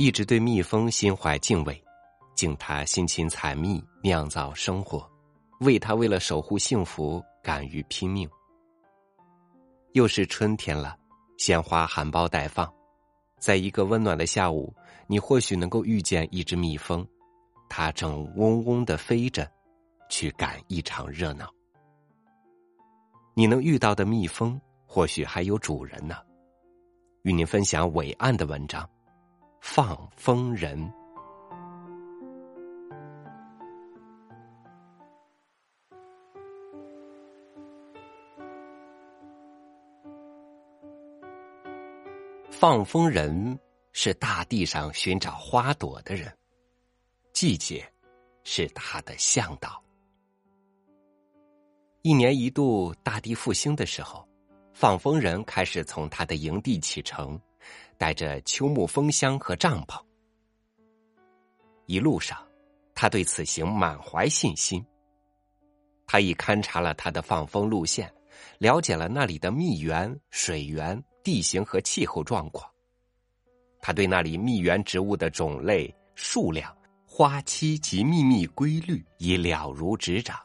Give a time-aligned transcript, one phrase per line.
[0.00, 1.78] 一直对蜜蜂心怀敬畏，
[2.34, 5.06] 敬他辛勤采蜜、酿造生活，
[5.60, 8.26] 为他为了守护幸福敢于拼命。
[9.92, 10.96] 又是春天了，
[11.36, 12.66] 鲜花含苞待放，
[13.38, 14.74] 在一个温暖的下午，
[15.06, 17.06] 你或许能够遇见一只蜜蜂，
[17.68, 19.46] 它正嗡嗡的飞着，
[20.08, 21.46] 去赶一场热闹。
[23.34, 26.16] 你能遇到的蜜蜂，或许还有主人呢。
[27.20, 28.88] 与您分享伟岸的文章。
[29.60, 30.90] 放风人，
[42.50, 43.58] 放风人
[43.92, 46.34] 是大地上寻找花朵的人，
[47.32, 47.86] 季节
[48.42, 49.80] 是他的向导。
[52.02, 54.26] 一年一度大地复兴的时候，
[54.72, 57.38] 放风人开始从他的营地启程。
[57.98, 60.00] 带着秋木风箱和帐篷，
[61.86, 62.38] 一路上，
[62.94, 64.84] 他对此行满怀信心。
[66.06, 68.12] 他已勘察了他的放风路线，
[68.58, 72.68] 了解了那里的蜜源、水源、地形和气候状况。
[73.80, 76.76] 他对那里蜜源植物的种类、数量、
[77.06, 80.38] 花期及秘密规律已了如指掌。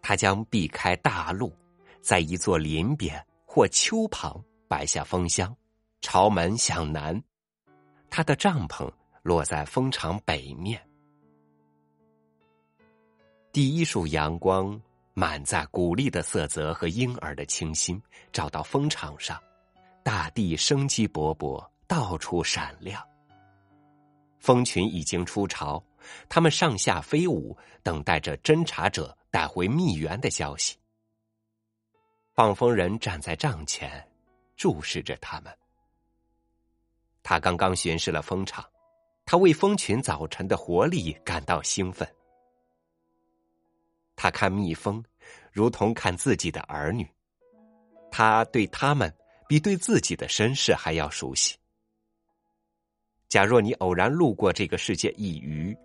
[0.00, 1.52] 他将避开大路，
[2.00, 4.42] 在一座林边或丘旁。
[4.68, 5.56] 摆下风箱，
[6.02, 7.20] 朝门向南，
[8.10, 8.88] 他的帐篷
[9.22, 10.80] 落在蜂场北面。
[13.50, 14.80] 第一束阳光
[15.14, 19.42] 满载鼓励的色泽和婴儿的清新，照到蜂场上，
[20.04, 23.02] 大地生机勃勃，到处闪亮。
[24.38, 25.82] 蜂群已经出巢，
[26.28, 30.76] 它们上下飞舞，等待着侦察者带回蜜源的消息。
[32.34, 34.07] 放蜂人站在帐前。
[34.58, 35.56] 注视着他们。
[37.22, 38.62] 他刚刚巡视了蜂场，
[39.24, 42.06] 他为蜂群早晨的活力感到兴奋。
[44.16, 45.02] 他看蜜蜂，
[45.52, 47.08] 如同看自己的儿女，
[48.10, 49.14] 他对他们
[49.48, 51.56] 比对自己的身世还要熟悉。
[53.28, 55.76] 假若你偶然路过这个世界一隅，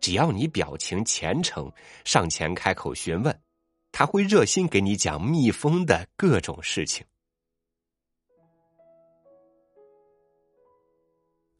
[0.00, 1.70] 只要你表情虔诚，
[2.04, 3.38] 上前开口询问，
[3.92, 7.04] 他会热心给你讲蜜蜂的各种事情。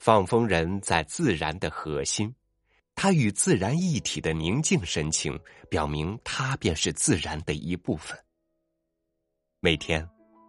[0.05, 2.31] 放风人在自然的核心，
[2.95, 8.15] 他与自然一体的宁静神情，表明他便是自然的一部分。
[9.61, 10.07] 每天，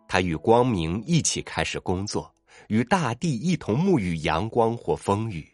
[0.09, 2.35] 他与光明一起开始工作，
[2.67, 5.49] 与大地一同沐浴阳光或风雨。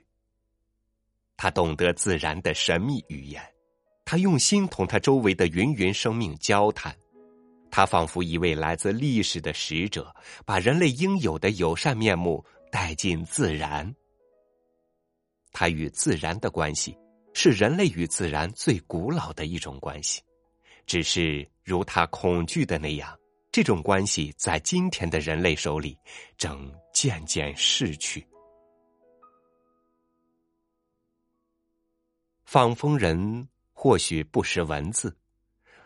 [1.37, 3.39] 他懂得自然的神秘语言，
[4.03, 6.91] 他用心同他周围的芸芸生命交谈，
[7.69, 10.11] 他仿佛一位来自历史的使者，
[10.43, 12.43] 把人类应有的友善面目。
[12.71, 13.93] 带进自然，
[15.51, 16.97] 它与自然的关系
[17.33, 20.21] 是人类与自然最古老的一种关系，
[20.85, 23.17] 只是如他恐惧的那样，
[23.51, 25.97] 这种关系在今天的人类手里
[26.37, 28.25] 正渐渐逝去。
[32.45, 35.15] 放风人或许不识文字，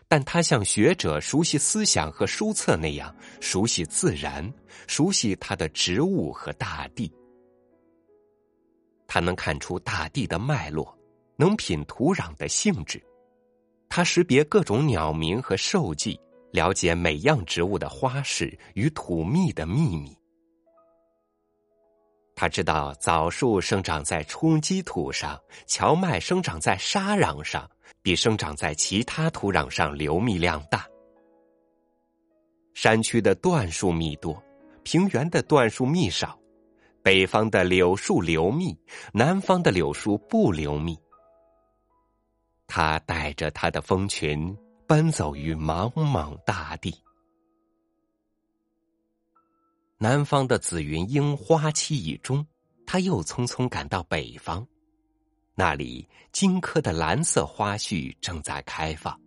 [0.08, 4.52] 但他像学者熟悉思想和书册那样熟悉自然。
[4.86, 7.12] 熟悉他的植物和大地，
[9.08, 10.96] 他能看出大地的脉络，
[11.34, 13.02] 能品土壤的性质，
[13.88, 16.20] 他识别各种鸟鸣和兽迹，
[16.52, 20.16] 了解每样植物的花式与土蜜的秘密。
[22.36, 27.68] 他知道枣树生长在冲积土上，荞麦生长在沙壤上，
[28.02, 30.86] 比生长在其他土壤上流蜜量大。
[32.74, 34.42] 山区的椴树密多。
[34.88, 36.38] 平原的椴树蜜少，
[37.02, 38.78] 北方的柳树流蜜，
[39.12, 40.96] 南方的柳树不流蜜。
[42.68, 46.94] 他带着他的蜂群奔走于茫茫大地。
[49.98, 52.46] 南方的紫云英花期已终，
[52.86, 54.64] 他又匆匆赶到北方，
[55.56, 59.20] 那里荆轲的蓝色花絮正在开放。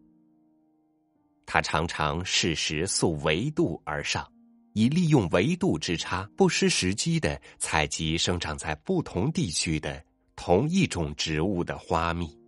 [1.45, 4.25] 他常常适时溯维度而上。
[4.73, 10.01] 以利用维度之差，不失时机的采集生长在不同地区的
[10.35, 12.39] 同一种植物的花蜜。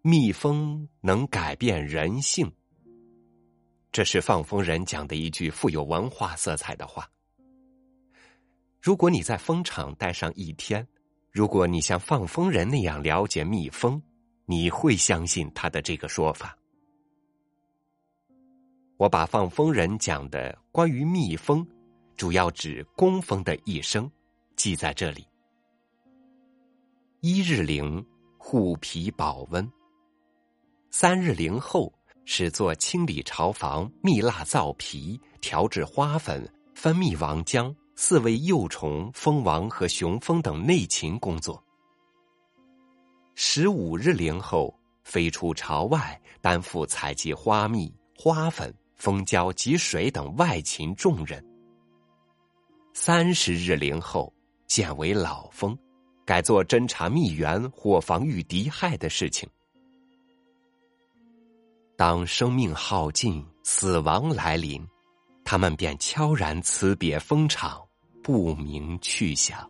[0.00, 2.50] 蜜蜂能改变人性，
[3.90, 7.06] 这是放蜂人讲的一句富有文化色彩的话。
[8.80, 10.86] 如果你在蜂场待上一天，
[11.30, 14.00] 如果你像放蜂人那样了解蜜蜂，
[14.46, 16.56] 你会相信他的这个说法。
[18.96, 21.66] 我把放蜂人讲的关于蜜蜂
[22.16, 24.10] 主要指工蜂的一生，
[24.56, 25.26] 记在这里。
[27.20, 28.02] 一日龄，
[28.38, 29.62] 护皮保温；
[30.90, 31.92] 三日龄后，
[32.24, 41.62] 是做清理巢房、蜜蜡造皮、调制花粉、分泌王浆、饲喂幼虫、蜂王和雄蜂等内勤工作。
[43.34, 44.74] 十五日龄后，
[45.04, 51.44] 飞出巢外，担负采集花蜜、花粉、蜂胶及水等外勤重任。
[52.94, 54.32] 三十日龄后，
[54.66, 55.78] 现为老蜂。
[56.24, 59.46] 改做侦查蜜源或防御敌害的事情。
[61.96, 64.82] 当生命耗尽、死亡来临，
[65.44, 67.84] 他们便悄然辞别蜂场，
[68.22, 69.68] 不明去向。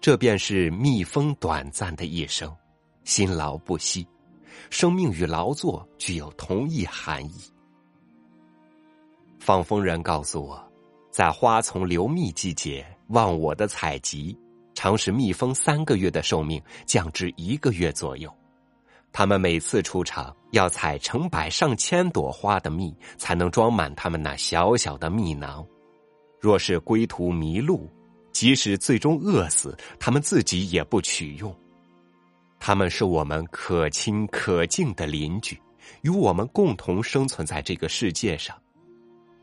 [0.00, 2.54] 这便是蜜蜂短暂的一生，
[3.04, 4.06] 辛劳不息。
[4.68, 7.52] 生命与劳作具有同一含义。
[9.38, 10.70] 放蜂人告诉我。
[11.10, 14.38] 在花丛流蜜季节，忘我的采集，
[14.74, 18.32] 常使蜜蜂三个月的寿命降至一个月左右。
[19.12, 25.66] 他们每次出场要采成百上千朵花的蜜，才能装满他们那小小的蜜囊。
[26.38, 27.90] 若是归途迷路，
[28.32, 31.54] 即使最终饿死，他们自己也不取用。
[32.58, 35.60] 他们是我们可亲可敬的邻居，
[36.02, 38.56] 与我们共同生存在这个世界上。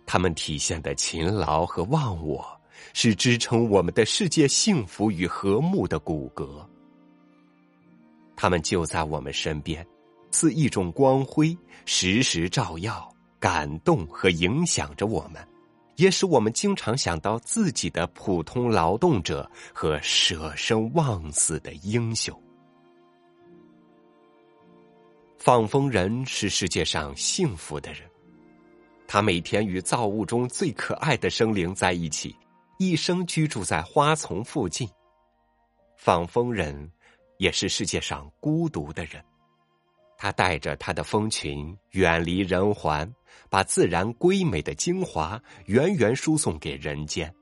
[0.06, 2.46] 他们体现的勤劳和忘我，
[2.94, 6.66] 是支撑我们的世界幸福与和睦的骨骼。
[8.38, 9.86] 他们就在我们身边，
[10.31, 15.45] 似一种光辉，时时照耀、感动和影响着我们，
[15.95, 22.39] 也使我们经常想到自己的普通劳动者和舍生忘死的英雄。
[25.40, 28.01] 放风人是世界上幸福的人。
[29.07, 32.36] 他每天与造物中最可爱的生灵在一起，
[32.78, 34.88] 一生居住在花丛附近。
[35.95, 36.92] 放蜂人
[37.38, 39.24] 也是世界上孤独的人，
[40.18, 43.12] 他带着他的蜂群远离人寰，
[43.50, 47.34] 把自然瑰美的精华源源输送给人间。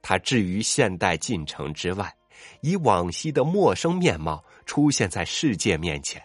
[0.00, 2.14] 他置于现代进程之外，
[2.62, 6.22] 以往昔的陌生面貌出现在世界面前，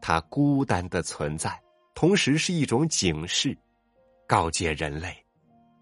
[0.00, 1.60] 他孤单的存在。
[1.94, 3.56] 同时是一种警示，
[4.26, 5.14] 告诫人类，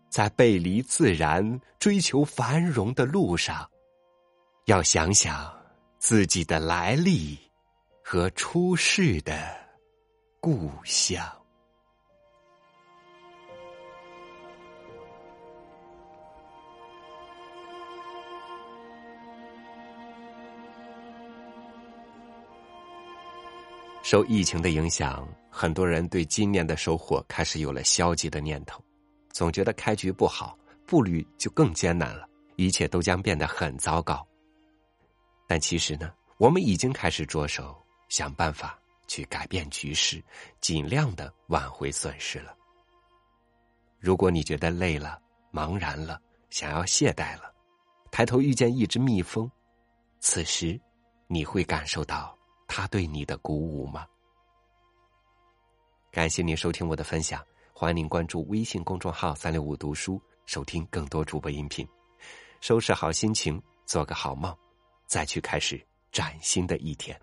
[0.08, 3.70] 在背离自然、追求繁荣的路上，
[4.64, 5.50] 要想想
[6.00, 7.38] 自己的来历
[8.02, 9.54] 和出世的
[10.40, 11.22] 故乡。
[24.02, 28.82] 受疫情的影响，很多人对今年的收获开始有了消极的念头，
[29.32, 32.26] 总觉得开局不好，步履就更艰难了，
[32.56, 34.26] 一切都将变得很糟糕。
[35.50, 37.76] 但其实呢，我们已经开始着手
[38.08, 40.22] 想办法去改变局势，
[40.60, 42.54] 尽量的挽回损失了。
[43.98, 45.20] 如果你觉得累了、
[45.52, 47.52] 茫然了，想要懈怠了，
[48.12, 49.50] 抬头遇见一只蜜蜂，
[50.20, 50.80] 此时
[51.26, 52.38] 你会感受到。
[52.68, 54.06] 他对你的鼓舞吗？
[56.12, 61.84] 感谢您收听我的分享，欢迎您关注微信公众号“三六五读书”，收听更多主播音频。
[62.60, 64.56] 收拾好心情，做个好梦，
[65.10, 67.20] 再去开始崭新的一天。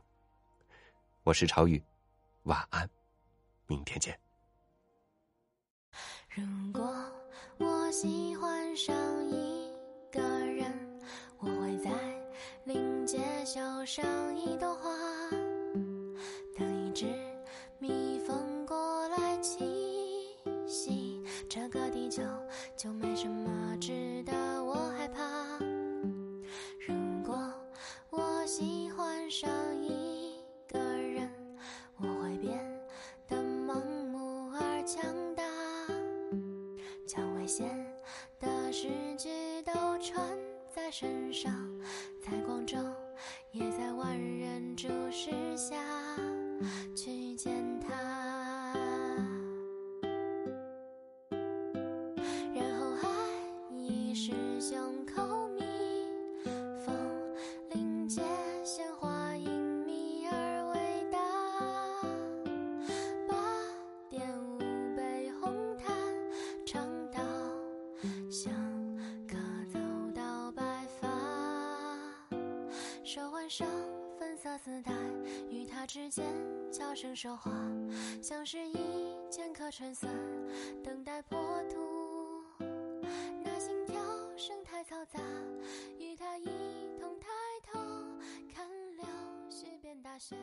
[1.24, 1.82] 我是超宇，
[2.44, 2.89] 晚安，
[3.65, 4.20] 明天见。
[6.36, 6.84] 如果
[7.58, 8.94] 我喜欢上
[9.29, 9.72] 一
[10.12, 11.00] 个人，
[11.39, 11.89] 我会在
[12.65, 14.27] 临街小巷
[45.58, 45.76] 下
[46.96, 47.92] 去见他，
[52.54, 53.08] 然后爱
[53.76, 55.64] 意是胸口蜜
[56.86, 56.96] 蜂，
[57.72, 58.22] 临街
[58.64, 61.18] 鲜花因你而伟大。
[63.28, 63.34] 八
[64.12, 64.60] 点五
[64.96, 65.92] 杯红毯，
[66.68, 67.20] 唱到
[68.30, 68.54] 想
[69.28, 69.36] 隔
[69.74, 69.80] 走
[70.14, 71.10] 到白发，
[73.04, 73.68] 手腕上。
[74.48, 74.58] 色。
[74.68, 74.92] 丝带
[75.50, 76.25] 与他之间
[76.72, 77.51] 悄声说话，
[78.22, 80.08] 像是一剑客穿梭
[80.84, 81.38] 等待破
[81.70, 82.44] 土。
[83.44, 83.96] 那心跳
[84.36, 85.20] 声太嘈杂，
[86.00, 86.46] 与他一
[87.00, 87.27] 同抬
[87.63, 87.80] 头
[88.54, 89.06] 看流
[89.50, 90.36] 水变大雪，